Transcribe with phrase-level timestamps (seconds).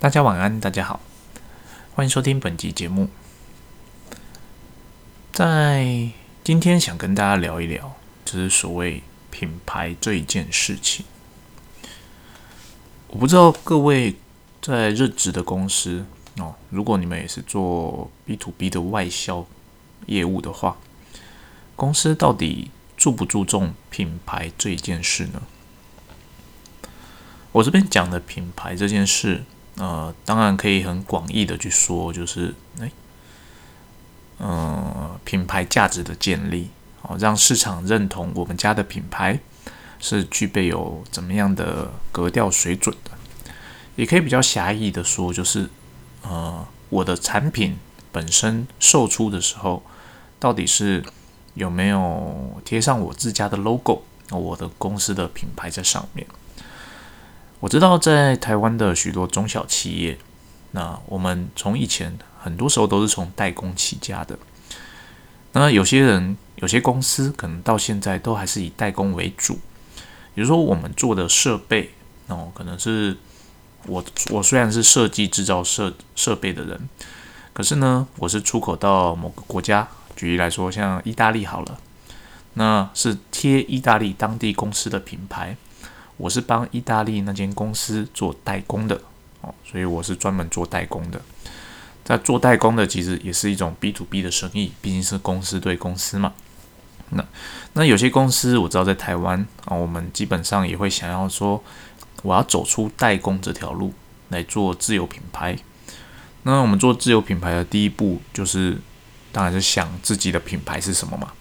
[0.00, 1.00] 大家晚安，大家好，
[1.94, 3.08] 欢迎收听本集节目。
[5.32, 6.10] 在
[6.42, 11.06] 今天想跟大家聊一聊，就是所谓品牌这一件事情。
[13.06, 14.16] 我不知道各位
[14.60, 16.04] 在任职的公司
[16.38, 19.46] 哦，如果你们也是做 B to B 的外销
[20.06, 20.76] 业务的话，
[21.76, 25.42] 公司到底注不注重品牌这一件事呢？
[27.52, 29.44] 我这边讲的品牌这件事，
[29.76, 32.90] 呃，当然可以很广义的去说，就是哎，
[34.38, 36.70] 嗯，品牌价值的建立，
[37.02, 39.40] 哦，让市场认同我们家的品牌
[39.98, 43.10] 是具备有怎么样的格调水准的，
[43.96, 45.68] 也可以比较狭义的说，就是
[46.22, 47.76] 呃，我的产品
[48.12, 49.82] 本身售出的时候，
[50.38, 51.04] 到底是
[51.54, 56.24] 有没有贴上我自家的 logo，我的公司的品牌在上面。
[57.64, 60.18] 我知道在台湾的许多中小企业，
[60.72, 64.38] 那我们从以前很多时候都是从代工起家的。
[65.52, 69.54] 那有些人、有些公司可能到现在都还是以代工为主。
[70.34, 71.94] 比如说，我们做的设备
[72.26, 73.16] 哦，可能是
[73.86, 76.86] 我我虽然是设计制造设设备的人，
[77.54, 79.88] 可是呢，我是出口到某个国家。
[80.14, 81.78] 举例来说，像意大利好了，
[82.52, 85.56] 那是贴意大利当地公司的品牌。
[86.16, 89.00] 我是帮意大利那间公司做代工的
[89.40, 91.20] 哦，所以我是专门做代工的。
[92.04, 96.34] 在做代工的，其实也是一种 B to B 的生意，毕竟是公司对公司嘛。
[97.10, 97.24] 那
[97.72, 101.62] 那有些公司我知道在台湾啊，我们基本上也会想要说，
[102.22, 103.92] 我要走出代工这条路
[104.28, 105.56] 来做自有品牌。
[106.42, 108.78] 那我们做自有品牌的第一步，就是
[109.32, 111.32] 当然是想自己的品牌是什么嘛。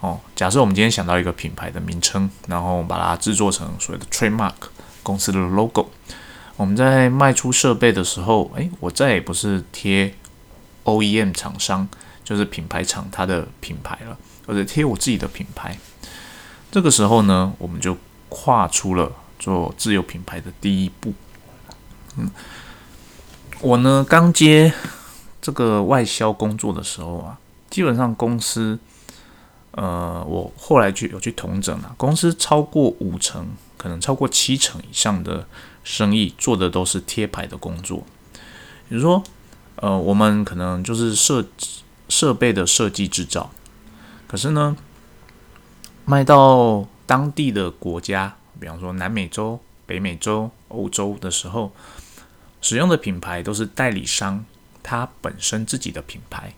[0.00, 4.54] 哦，假设我们今天想到一个品牌的名称，然后把它制作成所谓的 trademark
[5.02, 5.90] 公司的 logo，
[6.56, 10.14] 我们在卖出设备的时候，诶，我再也不是贴
[10.84, 11.86] OEM 厂商，
[12.24, 15.76] 就是品牌厂它的品牌了，而是贴我自己的品牌。
[16.72, 17.94] 这个时候呢，我们就
[18.30, 21.12] 跨出了做自有品牌的第一步。
[22.16, 22.30] 嗯，
[23.60, 24.72] 我呢刚接
[25.42, 27.36] 这个外销工作的时候啊，
[27.68, 28.78] 基本上公司。
[29.72, 35.46] 呃，我后来去有去统整了，公司超过五成，可能超过七成以上的
[35.84, 38.04] 生意做的都是贴牌的工作。
[38.88, 39.22] 比如说，
[39.76, 41.46] 呃，我们可能就是设
[42.08, 43.50] 设备的设计制造，
[44.26, 44.76] 可是呢，
[46.04, 51.72] 卖到当地的国家，比方说南美洲、北美洲、欧洲的时候，
[52.60, 54.44] 使用的品牌都是代理商
[54.82, 56.52] 他本身自己的品牌。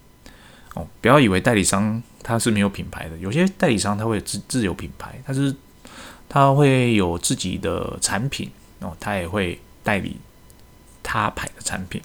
[0.75, 5.55] 哦，不要以为代理商他是没有品牌的，有些代理商他会自自有品牌，他是
[6.29, 8.51] 他会有自己的产品
[8.81, 10.17] 哦，他也会代理
[11.03, 12.01] 他牌的产品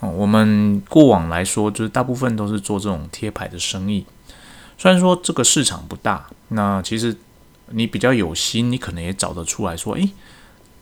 [0.00, 0.08] 哦。
[0.10, 4.04] 我们过往来说，就是大部分都是做这种贴牌的生意。
[4.76, 7.16] 虽然说这个市场不大，那其实
[7.70, 10.10] 你比较有心，你可能也找得出来说，诶，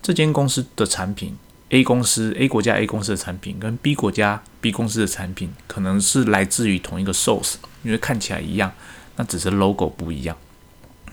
[0.00, 1.36] 这间公司的产品。
[1.70, 8.72] A 公司 A 国家 A 公司的产品跟 B 国家 B 公司的产品可能是来自于同一个 source，因为看起来一样，
[9.16, 10.36] 那只是 logo 不一样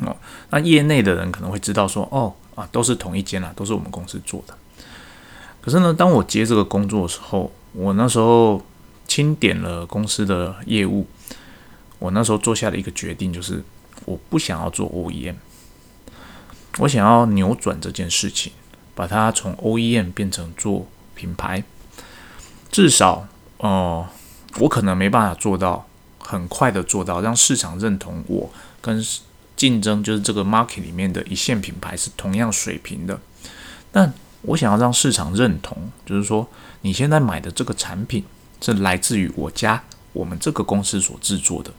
[0.02, 0.16] 哦。
[0.52, 4.56] 那业内的人可能会知道说，哦啊，都是同一间啦，都是我们公司做的。
[5.60, 8.62] 可是呢，当我接这个工作的时候，我那时候
[9.08, 11.08] 清点了公司的业务，
[11.98, 13.64] 我那时候做下的一个决定就是，
[14.06, 15.36] 我不想要做 OEM，
[16.78, 18.52] 我想要扭转这件事情。
[18.96, 21.64] 把它从 OEM 变成做品牌，
[22.72, 23.28] 至少，
[23.58, 24.08] 哦，
[24.60, 25.88] 我可能没办法做到
[26.20, 28.50] 很快的做到让市场认同我
[28.82, 29.04] 跟
[29.56, 33.20] 竞争就是这个 market 里面的一线品牌是同样水平的。
[33.92, 34.12] 但
[34.42, 36.48] 我想要让市场认同，就是说
[36.82, 38.24] 你现在买的这个产品
[38.60, 41.72] 是来自于我家我们这个公司所制作的，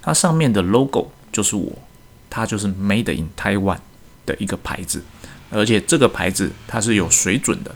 [0.00, 1.72] 它上面的 logo 就是我，
[2.30, 3.78] 它就是 Made in Taiwan
[4.24, 5.02] 的一个牌子。
[5.50, 7.74] 而且这个牌子它是有水准的，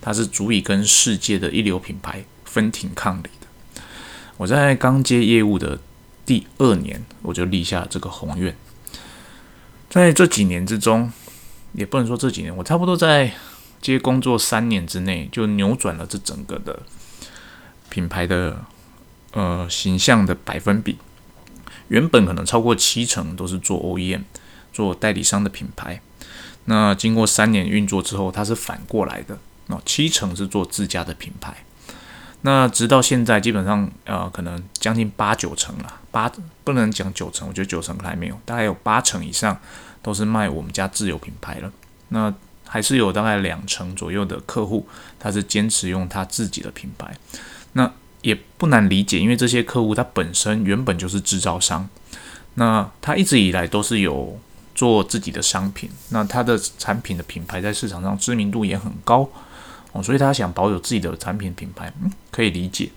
[0.00, 3.82] 它是足以跟世界的一流品牌分庭抗礼的。
[4.36, 5.78] 我在刚接业务的
[6.26, 8.54] 第二年，我就立下这个宏愿。
[9.88, 11.12] 在这几年之中，
[11.72, 13.32] 也不能说这几年，我差不多在
[13.80, 16.82] 接工作三年之内，就扭转了这整个的
[17.88, 18.64] 品牌的
[19.32, 20.98] 呃形象的百分比。
[21.88, 24.22] 原本可能超过七成都是做 OEM，
[24.72, 26.00] 做代理商的品牌。
[26.66, 29.38] 那经过三年运作之后，它是反过来的，
[29.68, 31.54] 哦，七成是做自家的品牌。
[32.42, 36.30] 那直到现在，基本上呃，可能将近八九成了，八
[36.62, 39.58] 不能讲九成，我觉得九成还没有，大概有八成以上
[40.02, 41.72] 都是卖我们家自有品牌了。
[42.08, 42.32] 那
[42.66, 44.86] 还是有大概两成左右的客户，
[45.18, 47.16] 他是坚持用他自己的品牌。
[47.72, 47.90] 那
[48.20, 51.88] 也不难理解，因为这些客户他本身原本就是制造商，
[52.54, 54.38] 那他一直以来都是有
[54.74, 59.28] 做自己的商品，那他的产品的品牌在市场上知名度也很高
[59.92, 62.90] 哦，所以他想保有自己的产品品牌，嗯，可以理解。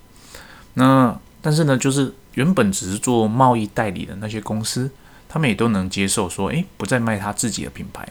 [0.73, 4.89] 那但是呢，就是原本只是做贸易代理的那些公司，
[5.29, 8.07] 他们也都能接受说，诶，不再卖他自己的品牌，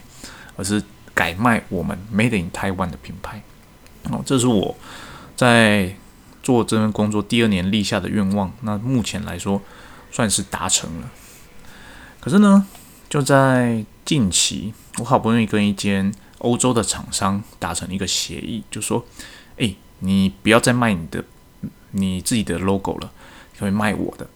[0.57, 0.83] 而是
[1.15, 3.43] 改卖我们 Made in Taiwan 的品牌。
[4.11, 4.77] 哦，这是我
[5.37, 5.95] 在。
[6.43, 9.61] 做这份工作第二年立下的愿望，那目前来说
[10.13, 11.11] 算是达成了。
[12.21, 12.65] 可是呢，
[13.09, 19.05] 就在近期，我好不容易跟一间欧洲的厂商达成一个协议，就说
[19.59, 21.25] ：“哎，你不要再卖你的
[21.93, 23.11] 你自己的 logo 了，
[23.59, 24.27] 可以卖我的。”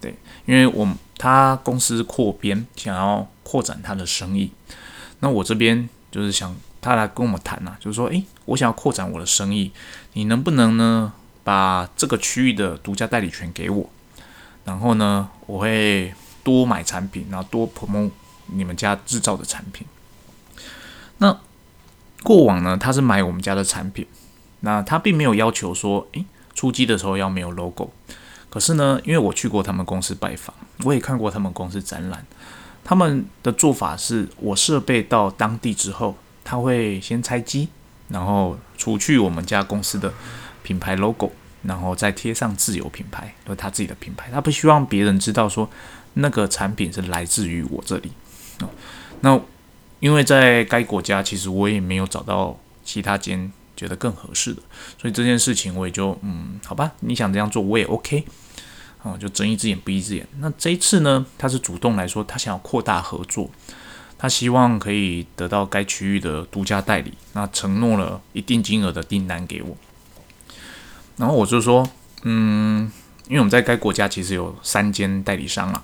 [0.00, 0.14] 对，
[0.46, 0.88] 因为我
[1.18, 4.50] 他公司扩编，想要扩展他的生意。
[5.20, 9.72] 那我这边就是想他来跟我们谈呐，就是说：“哎，我想要扩展我的生意，
[10.14, 11.12] 你能不能呢？”
[11.42, 13.90] 把这个区域的独家代理权给我，
[14.66, 18.10] 然后呢，我会多买产品，然后多 promote
[18.46, 19.86] 你们家制造的产品。
[21.18, 21.38] 那
[22.22, 24.06] 过往呢，他是买我们家的产品，
[24.60, 27.90] 那他并没有要求说，诶，出机的时候要没有 logo。
[28.48, 30.54] 可是呢，因为我去过他们公司拜访，
[30.84, 32.26] 我也看过他们公司展览，
[32.84, 37.68] 他们的做法是我设备到当地之后，他会先拆机，
[38.08, 40.12] 然后除去我们家公司的。
[40.62, 41.32] 品牌 logo，
[41.62, 44.28] 然后再贴上自有品牌，就是他自己的品牌。
[44.30, 45.68] 他不希望别人知道说
[46.14, 48.12] 那个产品是来自于我这里。
[49.20, 49.40] 那
[50.00, 54.62] 因为在该国家，其实我也没有找到其他间觉得更合适的，
[54.98, 58.24] 所以这件事情我也就嗯，好吧，你想这样做我也 OK。
[59.02, 60.26] 啊，就睁一只眼闭一只眼。
[60.40, 63.50] 那这一次呢，他是主动来说，他想要扩大合作，
[64.18, 69.74] 他希望可以得到该区域的独家代理，那承诺了一定金额的订单给我。
[71.16, 71.88] 然后我就说，
[72.24, 72.92] 嗯，
[73.26, 75.82] 因为我们在该国家其实有三间代理商了。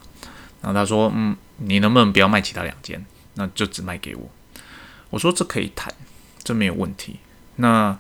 [0.67, 4.29] 然后他说，嗯，你能不能不要卖其他两间，那就只卖给我。
[5.11, 5.95] 我说这可以谈，
[6.43, 7.21] 这没有问题。
[7.55, 7.97] 那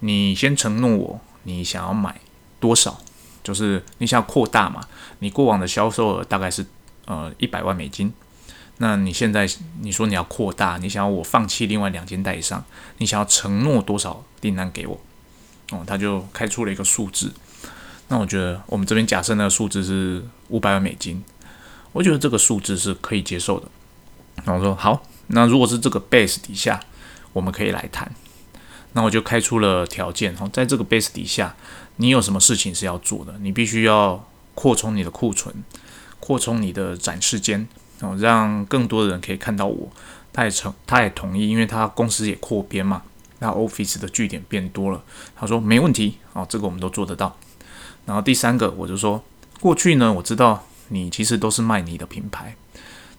[0.00, 2.20] 你先承诺我，你想要买
[2.60, 3.00] 多少？
[3.42, 4.86] 就是你想要扩大嘛？
[5.20, 6.66] 你过往的销售额大概是
[7.06, 8.12] 呃一百万美金。
[8.76, 9.48] 那你现在
[9.80, 12.62] 你说你要扩大，你想要我放弃另外两间代理商，
[12.98, 15.00] 你想要承诺多少订单给我？
[15.70, 17.32] 哦，他就开出了一个数字，
[18.08, 21.24] 那我觉得我们这边假设那个数字是五百万美金，
[21.92, 23.68] 我觉得这个数字是可以接受的。
[24.44, 26.80] 那我说好，那如果是这个 base 底下，
[27.32, 28.10] 我们可以来谈。
[28.92, 31.54] 那我就开出了条件，哦，在这个 base 底下，
[31.96, 33.34] 你有什么事情是要做的？
[33.40, 35.54] 你必须要扩充你的库存，
[36.18, 37.68] 扩充你的展示间，
[38.00, 39.88] 哦，让更多的人可以看到我。
[40.32, 43.02] 他也成，他也同意，因为他公司也扩编嘛。
[43.40, 45.02] 那 Office 的据点变多了，
[45.34, 47.36] 他说没问题哦，这个我们都做得到。
[48.06, 49.22] 然后第三个，我就说
[49.60, 52.54] 过去呢，我知道你其实都是卖你的品牌，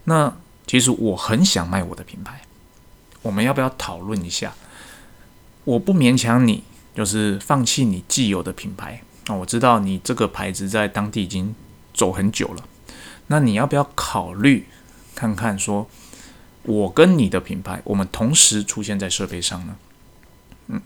[0.04, 0.34] 那
[0.68, 2.42] 其实我很想卖我的品牌，
[3.22, 4.54] 我们要不要讨论一下？
[5.64, 6.64] 我不勉强你，
[6.96, 9.36] 就是放弃你既有的品牌那。
[9.36, 11.54] 我知道你这个牌子在当地已经
[11.94, 12.64] 走很久了，
[13.28, 14.68] 那你要不要考虑
[15.14, 15.88] 看看，说
[16.64, 19.76] 我跟你的品牌，我们同时出现在设备上呢？
[20.68, 20.82] 嗯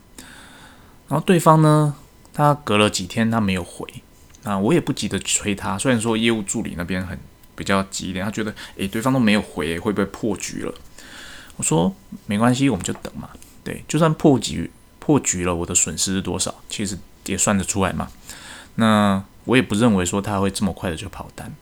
[1.07, 1.95] 然后对方呢，
[2.33, 3.87] 他隔了几天他没有回，
[4.45, 5.77] 啊，我也不急着催他。
[5.77, 7.19] 虽然说业务助理那边很
[7.53, 10.73] 比较急一点，他觉得诶，对方都没有回，会不会破局了？
[11.57, 11.93] 我说
[12.25, 13.29] 没关系，我们就等嘛。
[13.63, 16.55] 对，就算破局破局了，我的损失是多少？
[16.69, 18.07] 其实也算得出来嘛。
[18.75, 21.53] 那我也不认为说他会这么快的就跑单，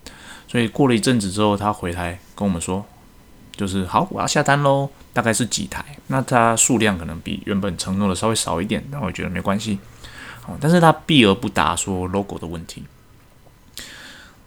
[0.48, 2.86] 所以过了一阵子之后，他回来跟我们说。
[3.56, 5.86] 就是好，我要下单喽，大概是几台？
[6.08, 9.78] 那它数量可能比原本承诺的稍微少一点，但我觉得没关系。
[10.46, 12.84] 哦，但是他避而不答说 logo 的问题，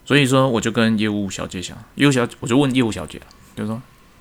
[0.04, 3.20] 所以说我就跟业务小姐讲，业务小我就问业务小姐，
[3.54, 3.80] 就是说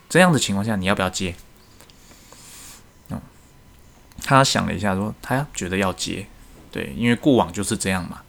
[0.10, 1.36] 这样的情况下你要不要接？
[3.10, 3.22] 嗯，
[4.24, 6.27] 他想了一下说他觉得要接，
[6.72, 8.22] 对，因为过往就是这样嘛。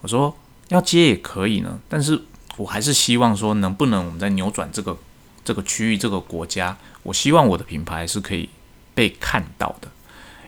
[0.00, 0.36] 我说
[0.68, 2.22] 要接也可以呢，但是
[2.56, 4.96] 我还是希望说能不能我们再扭转这个。
[5.44, 8.48] 这个区域、这个国家，我希望我的品牌是可以
[8.94, 9.88] 被看到的。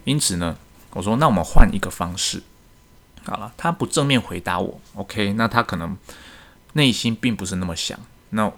[0.05, 0.57] 因此呢，
[0.95, 2.43] 我说那我们换一个方式。
[3.25, 5.35] 好了，他不正面回答我，OK？
[5.35, 5.97] 那他可能
[6.75, 7.99] 内心并不是那么想。
[8.31, 8.51] 那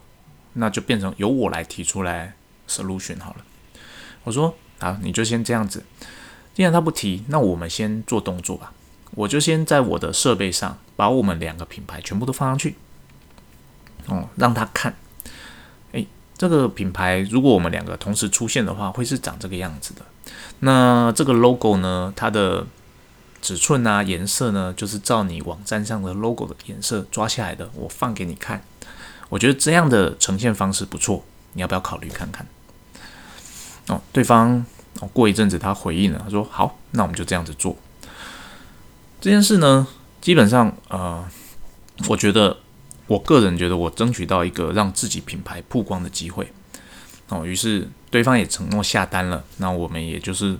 [0.53, 2.33] 那就变成由我来提出来
[2.67, 3.45] solution 好了。
[4.23, 5.85] 我说好，你就先这样子。
[6.53, 8.73] 既然他不提，那我们先做动作吧。
[9.11, 12.75] 我就先在我的设备上把我们两个品牌全部都放上去，
[14.07, 14.95] 哦，让他看。
[16.37, 20.01] 这个品牌如果我们两个同时出现的话，会是长这个样子的。
[20.59, 22.65] 那这个 logo 呢，它的
[23.41, 28.61] 尺寸啊、颜色呢，就是照你网站上的 logo 的颜色抓下来的，我放给你看。
[29.29, 32.45] 我觉得这样的呈现方式不错，你要不要考虑看看？
[33.87, 34.65] 哦，对方
[34.99, 37.75] 哦，过一阵子他回应了，他说好，那我们就这样子做。
[39.19, 39.87] 这件事呢，
[40.21, 41.27] 基本上呃，
[42.07, 42.57] 我觉得
[43.07, 46.51] 我个人觉得我争取到一个让自己品牌曝光的机会
[47.29, 50.57] 哦，于是对方也承诺下单了，那我们也就是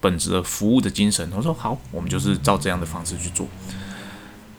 [0.00, 3.46] 本着服务的精神，我说好，我们就是照这样的方式去做。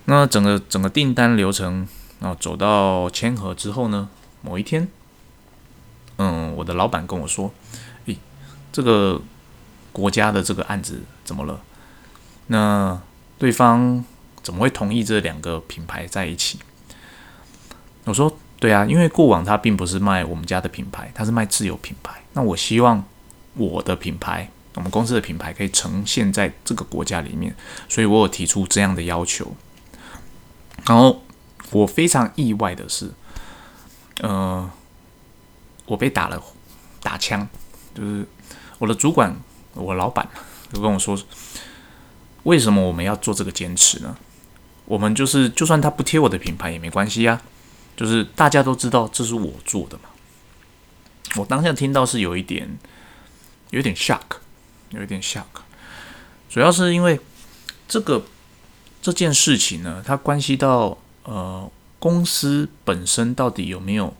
[0.06, 1.88] 那整个整个订单流程，
[2.20, 4.10] 然后走到签合之后呢，
[4.42, 4.88] 某一天，
[6.18, 7.54] 嗯，我的老板跟我说，
[8.06, 8.18] 诶，
[8.72, 9.22] 这个
[9.92, 11.62] 国家的这个案子怎么了？
[12.48, 13.00] 那
[13.38, 14.04] 对方
[14.44, 16.60] 怎么会同意这两个品牌在一起？
[18.06, 22.22] 我说对啊，因为过往他并不是卖我们家的品牌，他是卖自有品牌。
[22.34, 23.04] 那我希望
[23.56, 27.56] 我的品牌，我们公司的品牌可以呈现在这个国家里面，
[27.90, 29.54] 所以我有提出这样的要求。
[30.86, 31.22] 然后
[31.72, 33.12] 我非常意外的是，
[34.22, 34.70] 呃，
[35.86, 36.42] 我被打了
[37.02, 37.48] 打枪，
[37.94, 38.26] 就是
[38.80, 39.36] 我的主管，
[39.74, 40.28] 我老板
[40.72, 41.18] 就跟我说。
[42.44, 44.18] 为什么我们要做这个坚持呢？
[44.86, 47.40] 我们就是，就算他不贴我的品牌也没关系呀，
[47.96, 50.04] 就是大家都知道这是我做的嘛。
[51.36, 52.78] 我当下听到是有一点，
[53.70, 54.20] 有点 shock，
[54.90, 55.46] 有一点 shock，
[56.50, 57.20] 主要是因为
[57.88, 58.26] 这个
[59.02, 64.14] 这件事情呢，它关系到呃公司本身到底有没有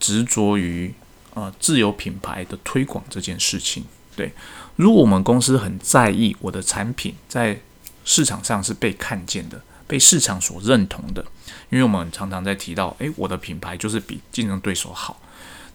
[0.00, 0.94] 执着于
[1.34, 3.84] 啊自有品牌的推广这件事情，
[4.16, 4.32] 对。
[4.76, 7.60] 如果我们公司很在意我的产品在
[8.04, 11.24] 市场上是被看见的、被市场所认同的，
[11.70, 15.20] 因为我们常常在提到，诶，我的品牌就是比竞争对手好。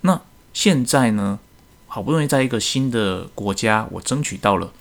[0.02, 0.22] 那
[0.54, 1.40] 现在呢，
[1.88, 4.72] 好不容易在一个新的国家，我争取到了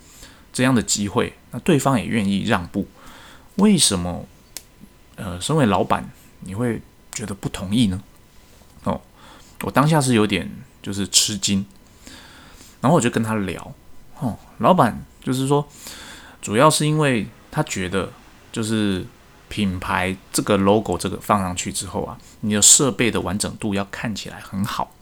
[0.53, 2.87] 这样的机会，那对方也愿意让步，
[3.57, 4.27] 为什么？
[5.17, 6.11] 呃，身为老板，
[6.41, 6.81] 你会
[7.13, 8.03] 觉得不同意呢？
[8.85, 8.99] 哦，
[9.61, 10.51] 我当下是有点
[10.83, 11.65] 就是吃惊，
[12.81, 13.75] 然后我就跟他聊。
[14.19, 15.69] 哦，老板就是说，
[16.41, 18.11] 主要是因为他觉得，
[18.51, 19.05] 就是
[19.53, 24.95] 品牌这个 logo 这个放上去之后啊，你的设备的完整度要看起来很好，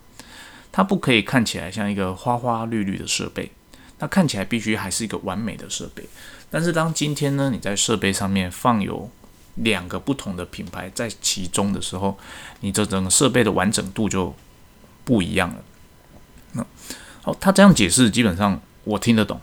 [0.73, 3.53] 它不可以看起来像一个花花绿绿的设备，
[4.01, 6.03] 那看起来必须还是一个完美的设备。
[6.51, 9.09] 但是当今天呢，你在设备上面放有
[9.55, 12.19] 两个不同的品牌在其中的时候，
[12.59, 14.35] 你这整个设备的完整度就
[15.05, 15.63] 不一样了。
[16.55, 16.67] 那
[17.23, 18.61] 好，他这样解释，基本上。
[18.83, 19.39] 我听得懂，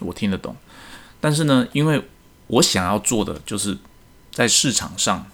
[0.00, 0.54] 我听得懂，
[1.18, 2.04] 但是呢，因为
[2.46, 3.76] 我想要做的就是
[4.32, 5.26] 在市场上，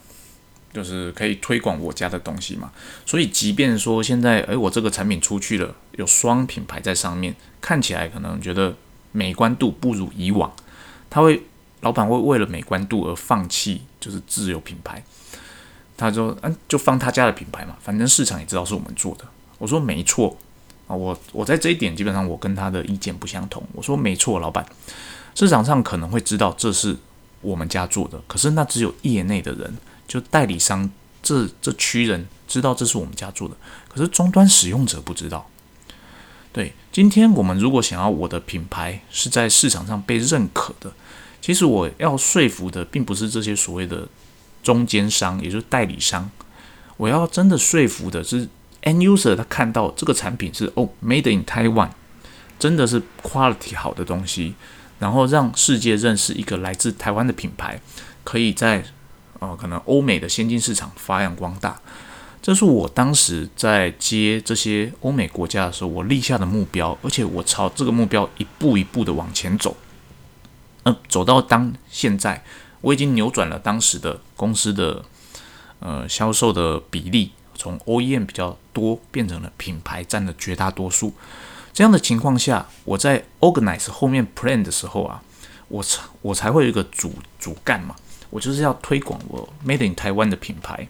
[0.74, 2.70] 就是可以推广我家的东西嘛，
[3.06, 8.74] 所以即便说现在，诶，我这个产品出去了，有双品牌在上面，看起来可能觉得
[9.12, 10.52] 美观度不如以往，
[11.08, 11.42] 他会
[11.80, 15.02] 老板会为了美观度而放弃就是自有品牌，
[15.96, 19.24] 他说，嗯，就放他家的品牌嘛，反正市场也知道是我们做的，
[19.58, 20.36] 我说没错。
[20.88, 23.62] 啊，我我在这一点基本上我跟他的意见不相同。
[23.74, 24.64] 我说没错，老板，
[25.34, 26.96] 市场上可能会知道这是
[27.40, 29.76] 我们家做的，可是那只有业内的人，
[30.06, 30.90] 就代理商
[31.22, 33.56] 这这区人知道这是我们家做的，
[33.88, 35.48] 可是终端使用者不知道。
[36.52, 40.92] 对，今天我们如果想要我的品牌是在市场上被认可的，
[41.40, 44.08] 其实我要说服的并不是这些所谓的
[44.62, 46.30] 中间商，也就是代理商，
[46.96, 48.48] 我要真的说服的是。
[48.84, 51.90] End user 他看到这个产品是哦，Made in Taiwan，
[52.60, 54.54] 真的是 quality 好的东西，
[54.98, 57.80] 然后让世界认识一个来自台湾的品牌，
[58.24, 58.84] 可以在
[59.38, 61.80] 呃可能欧美的先进市场发扬光大。
[62.40, 69.76] 这是我当时在接这些欧美国家的时候，我立下的目标，而且我朝这个目标一步一步的往前走。
[70.84, 72.44] 嗯，走到当现在，
[72.80, 75.04] 我已经扭转了当时的公司的
[75.80, 77.32] 呃销售的比例。
[77.60, 81.12] 从 OEM 比较多变成了品牌占了绝大多数，
[81.78, 85.22] 这样的情况下，我在 organize 后面 plan 的时候啊，
[85.68, 87.94] 我才我才会有一个主主干嘛，
[88.30, 90.88] 我就是要推广我 Made in 台湾的品牌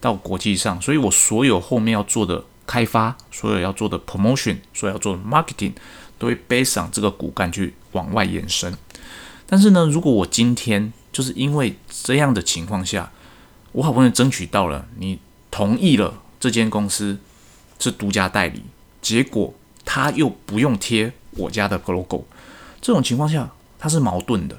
[0.00, 5.72] 到国际上，所以我所有后面要做的开发，所有要做的 promotion，所有要做的 marketing，
[6.20, 8.72] 都会 base on 这个骨干去往外延伸。
[9.44, 13.10] 但是呢，如果我今天就是因为这样的情况下，
[13.72, 15.18] 我好不容易争取到了你。
[15.50, 17.18] 同意了这间公司
[17.80, 18.62] 是独家代理，
[19.02, 19.52] 结果
[19.90, 22.26] 他又不用贴我家的 logo，
[22.78, 24.54] 这种情况下他是矛盾的，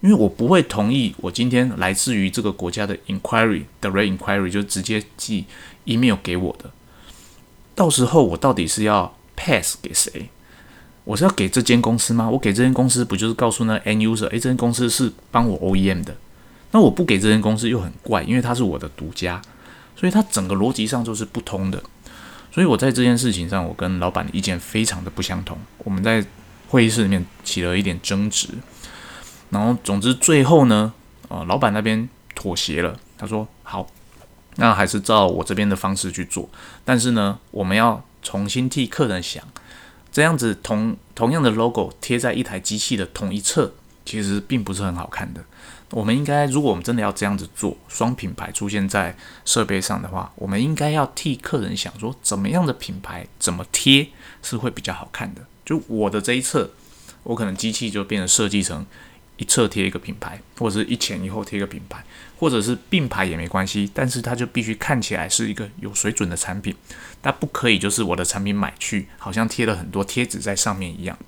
[0.00, 5.44] 因为我不会同意我今天来自于这个国家的 inquiry 的 re inquiry 就直接寄
[5.84, 6.70] email 给我的，
[7.74, 10.30] 到时候我到底是要 pass 给谁？
[11.04, 12.30] 我是要给这间公司吗？
[12.30, 16.16] 我给这间公司不就是告诉那 end user，诶，这间公司是帮我 OEM 的。
[16.70, 19.42] 那我不给这间公司又很怪，因为它是我的独家，
[19.94, 21.82] 所以它整个逻辑上就是不通的。
[22.52, 25.58] 所以我在这件事情上，我跟老板的意见非常的不相同。
[25.78, 26.24] 我们在
[26.68, 28.48] 会议室里面起了一点争执，
[29.48, 30.92] 然后总之最后呢，
[31.28, 33.86] 呃，老板那边妥协了，他说好，
[34.56, 36.48] 那还是照我这边的方式去做，
[36.84, 39.42] 但是呢，我们要重新替客人想。
[40.10, 43.72] 这样子同同样的 logo 贴在一台机器的同一侧，
[44.04, 45.42] 其实并不是很好看的。
[45.92, 54.08] 我们应该，如果我们真的要这样子做，双品牌出现在设备上的话，我们应该要替客人想说，怎么样的品牌怎么贴
[54.42, 55.42] 是会比较好看的。
[55.64, 56.70] 就我的这一侧，
[57.22, 58.84] 我可能机器就变成设计成。
[59.38, 62.04] 一侧贴一个品牌，或者是一前一后贴一个品牌，
[62.38, 66.72] 或者是并排也没关系，但是它就必须看起来是一个有水准的产品，
[67.20, 71.18] 它不可以就是我的产品买去好像贴了很多贴纸在上面一样。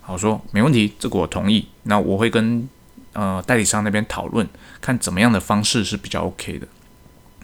[0.00, 1.68] 好说没问题，这个我同意。
[1.84, 2.66] 那我会跟
[3.14, 4.46] 呃代理商那边讨论，
[4.80, 6.68] 看怎么样的方式是比较 OK 的。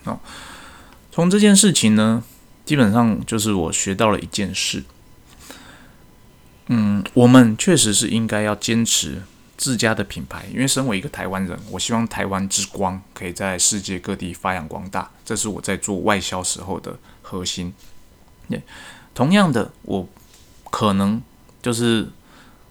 [0.05, 0.21] 哦，
[1.11, 2.23] 从这件事情呢，
[2.65, 4.85] 基本上就是我学到了一件事。
[6.67, 9.23] 嗯，我们确实是应该要坚持。
[9.57, 17.75] 自家的品牌，因为身为一个台湾人，我希望台湾之光可以在世界各地发扬光大，这是我在做外销时候的核心。
[19.13, 20.09] 同样的，我
[20.71, 21.21] 可能
[21.61, 22.09] 就是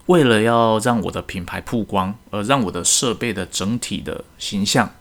[0.10, 4.94] 为了要让我的品牌曝光，而让我的设备的整体的形象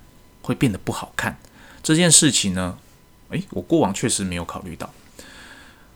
[0.42, 1.38] 会变得不好看。
[1.82, 2.78] 这件事情呢，
[3.30, 4.90] 诶，我过往确实没有考虑到。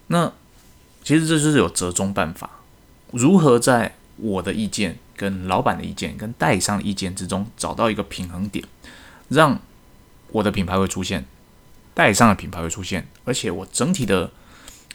[0.07, 0.33] 那
[1.04, 2.49] 其实这就是有折中办法，
[3.11, 4.99] 如何在我的意见。
[5.14, 8.64] 跟老板的意见、跟代理商的意见之中找到一个平衡点，
[9.28, 9.61] 让
[10.33, 11.25] 我的品牌会出现，
[11.95, 14.33] 代理商的品牌会出现，而且我整体的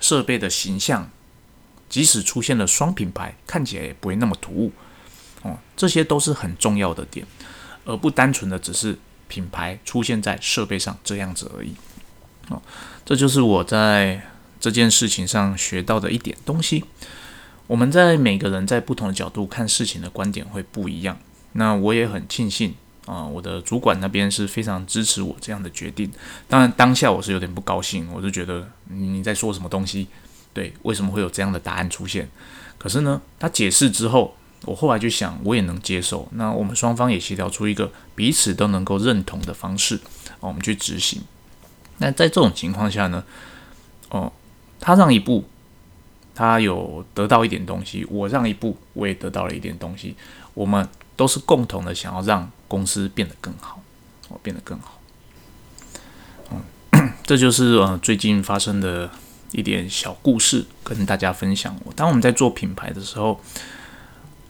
[0.02, 1.10] 设备的形象，
[1.90, 4.72] 即使出现了双品牌，看起来也不会那么突兀。
[5.44, 7.26] 哦，这些都是很重要的点，
[7.86, 11.76] 而不单纯的只是品牌出现在设备上这样子而已。
[12.50, 12.62] 哦，
[13.06, 14.22] 这就是我在
[14.60, 16.84] 这件事情上学到的一点东西。
[17.68, 21.18] 我们在每个人在不同的角度看事情的观点会不一样。
[21.54, 22.74] 那我也很庆幸
[23.06, 26.12] 啊，我的主管那边是非常支持我这样的决定。
[26.48, 30.08] 当然当下我是有点不高兴，我就觉得你在说什么东西？
[30.58, 32.28] 对，为什么会有这样的答案出现？
[32.80, 36.28] 可是呢，他解释之后，我后来就想，我也能接受。
[36.32, 40.00] 那我们双方也协调出一个彼此都能够认同的方式，
[40.40, 41.22] 我们去执行。
[42.00, 43.24] 那在这种情况下呢，
[44.10, 44.34] 哦，
[44.80, 45.48] 他让一步。
[46.34, 50.16] 他有得到一点东西，我让一步，我也得到了一点东西。
[50.54, 53.82] 我们都是共同的想要让公司变得更好，
[54.30, 55.02] 哦，变得更好。
[56.52, 59.10] 嗯， 这就是呃最近发生的
[59.52, 61.76] 一点小故事，跟大家分享。
[61.96, 63.40] 当我们在做品牌的时候，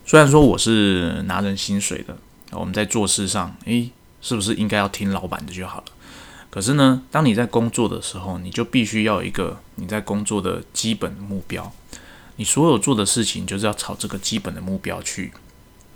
[0.05, 2.17] 虽然说我是拿人薪水的，
[2.51, 5.85] 我们在做事上，诶，是不是应该要听老板的就好了？
[6.49, 11.71] 可是呢，当你在工作的时候，你就必须要有一个你在工作的基本目标。
[12.37, 15.31] 你所有做的事情，就是要朝这个基本的目标去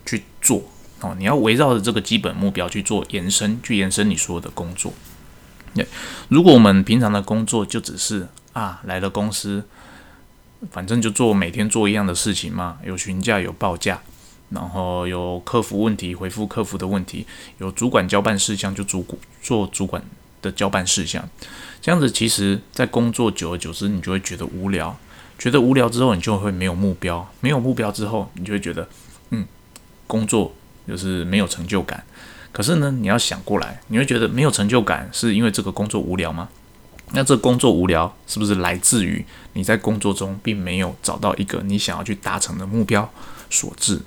[0.06, 0.64] 去做
[1.00, 1.16] 哦。
[1.18, 4.92] 你要围绕着这个基本目标去做延伸，去延伸你所有的工作。
[5.74, 5.88] 对，
[6.30, 9.64] 如果我们平常的工作就只是啊来了公司，
[10.72, 14.00] 反正就做每天做一样的事情嘛，有询价有报价，
[14.50, 17.26] 然后有客服问题回复客服的问题，
[17.60, 19.06] 有主管交办事项就主
[19.42, 20.04] 做主管。
[20.42, 21.24] 的交办事项，
[21.84, 24.98] 这样子其实，在工作久而久之，你就会觉得无聊。
[25.38, 27.32] 觉得无聊之后，你就会没有目标。
[27.42, 28.90] 没有目标之后，你就会觉得，
[29.30, 29.46] 嗯，
[30.08, 30.52] 工作
[30.88, 32.04] 就是没有成就感。
[32.52, 36.50] 可是呢，你要想过来，你会觉得没有成就感，是因为这个工作无聊吗？
[37.14, 43.10] 那这工作无聊，是不是来自于你在工作中并没有找到一个你想要去达成的目标
[43.50, 44.02] 所致？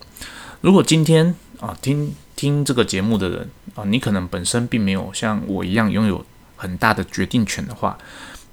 [0.60, 2.14] 如果今天啊，听。
[2.36, 7.96] 听这个节目的人啊，你可能本身并没有像我一样拥有很大的决定权的话，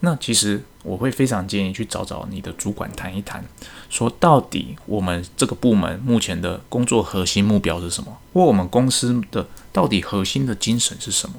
[0.01, 3.43] 那其实我会非常建议去找找你的主管谈一谈，
[3.89, 11.37] 说到底我们这个部门目前的工作核心目标是什么，或我们公司的到底核心的精神是什么。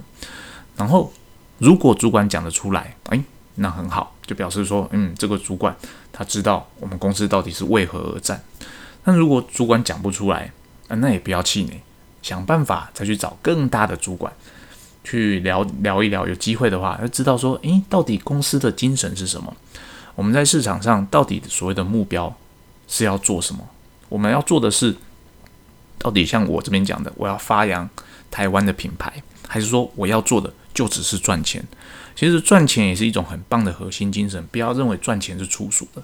[0.76, 1.12] 然后
[1.62, 3.22] 如果主管讲得出来，诶，
[3.54, 5.72] 那很好，就表示说，嗯，这个主管
[6.12, 8.42] 他知道我们公司到底是为何而战。
[9.04, 10.50] 那如果主管讲不出来，
[10.88, 11.80] 啊，那也不要气馁。
[12.20, 14.32] 想办法再去找更大的主管
[15.04, 19.56] 去聊聊一聊，有机会的话要知道说，诶，到底公司的精神是什么？
[20.16, 22.36] 我们在市场上到底所谓的目标
[22.88, 23.64] 是要做什么？
[24.08, 24.96] 我们要做的是，
[25.96, 27.88] 到底像我这边讲的，我要发扬
[28.32, 31.64] 台湾的品牌，还是说我要做的就只是赚钱？
[32.14, 36.02] 其实赚钱也是一种很棒的核心精神，不要认为赚钱是粗俗的。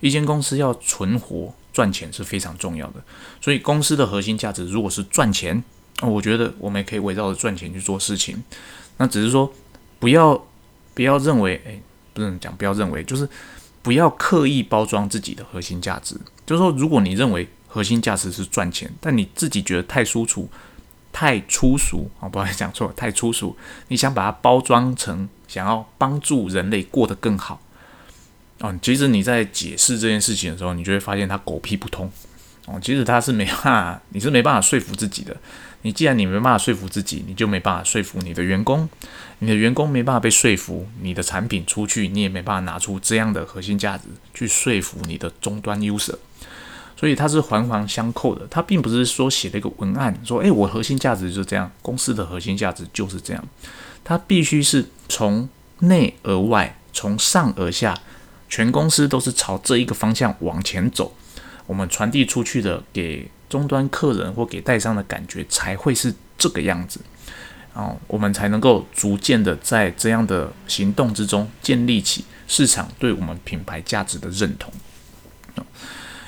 [0.00, 3.02] 一间公司要存活，赚钱是非常重要的。
[3.40, 5.64] 所以公司的核心价值如果是赚钱，
[6.02, 8.42] 我觉得我们也可以围绕着赚钱去做事情。
[8.98, 9.50] 那只是说，
[9.98, 10.46] 不要
[10.92, 11.80] 不要认为，诶，
[12.12, 13.26] 不能讲不要认为，就是
[13.80, 16.14] 不要刻意包装自己的核心价值。
[16.44, 20.46] 就是说，如果你认为核心价值是赚钱，但你自己觉得太粗俗。
[21.18, 22.28] 太粗俗啊！
[22.28, 23.56] 不好意思讲错，太粗俗。
[23.88, 27.58] 你想把它包装成想要帮助人类过得更好
[28.58, 28.78] 哦。
[28.82, 32.12] 其实你在解释这件事情的时候，你就会发现它狗屁不通
[32.66, 32.78] 哦。
[32.82, 35.34] 其实它是没办法，你是没办法说服自己的。
[35.80, 38.86] 你既然你没办法说服自己，你就没办法说服你的员工。
[39.38, 46.16] 你的员工没办法被说服，你的产品出去，你也没办法拿出这样的核心价值去说服你的终端 user。
[46.96, 53.44] 所以它是环环相扣的，它并不是说写了一个文案说，诶，我核心价值就是这样，公司的核心价值就是这样，
[54.02, 55.46] 它必须是从
[55.80, 57.94] 内而外，从上而下，
[58.48, 61.14] 全公司都是朝这一个方向往前走，
[61.66, 66.98] 我们传递出去的给终端客人或给代商的感觉才会是这个样子，
[67.74, 74.72] 然后我们才能够逐渐的在这样的行动之中建立起市场对我们品牌价值的认同。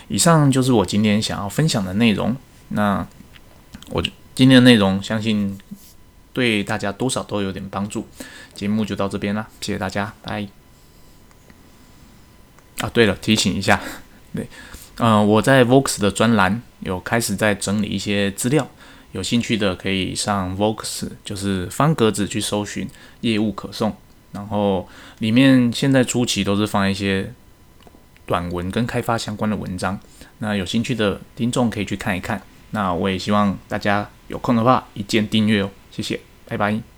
[0.08, 2.36] 以上就是我今天想要分享的内容。
[2.70, 3.06] 那
[3.90, 4.02] 我
[4.34, 5.58] 今天的内容相信
[6.32, 8.06] 对大家多少都有点帮助。
[8.54, 10.46] 节目就到这边了，谢谢大家，拜。
[12.78, 13.80] 啊，对了，提醒一下，
[14.34, 14.48] 对，
[14.98, 18.68] 嗯，我在 Vox 的专栏有开始在整理一些资料，
[19.12, 22.88] 有兴趣的可以上 Vox，就是方格子去搜寻
[23.22, 23.96] 业务可送，
[24.32, 27.32] 然后里面现在初期都是放一些。
[28.28, 29.98] 短文跟开发相关的文章，
[30.38, 32.40] 那有兴趣的听众可以去看一看。
[32.70, 36.97] 那我也希望大家有空的话一键订阅哦，谢谢，拜拜。